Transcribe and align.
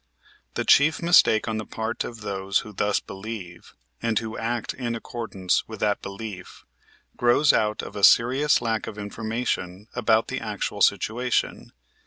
The 0.55 0.65
chief 0.65 0.99
mistake 0.99 1.47
on 1.47 1.57
the 1.57 1.63
part 1.67 2.03
of 2.03 2.21
those 2.21 2.61
who 2.65 2.73
thus 2.73 2.99
believe, 2.99 3.75
and 4.01 4.17
who 4.17 4.35
act 4.35 4.73
in 4.73 4.95
accordance 4.95 5.67
with 5.67 5.79
that 5.81 6.01
belief, 6.01 6.65
grows 7.17 7.53
out 7.53 7.83
of 7.83 7.95
a 7.95 8.03
serious 8.03 8.63
lack 8.63 8.87
of 8.87 8.97
information 8.97 9.85
about 9.93 10.27
the 10.29 10.39
actual 10.39 10.81
situation. 10.81 11.71